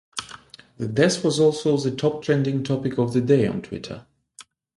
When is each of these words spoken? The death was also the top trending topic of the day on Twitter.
The 0.77 0.87
death 0.87 1.23
was 1.23 1.39
also 1.39 1.77
the 1.77 1.91
top 1.95 2.23
trending 2.23 2.63
topic 2.63 2.97
of 2.97 3.13
the 3.13 3.21
day 3.21 3.45
on 3.45 3.61
Twitter. 3.61 4.07